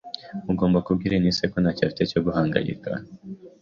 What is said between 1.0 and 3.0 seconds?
Eunice ko ntacyo afite cyo guhangayika.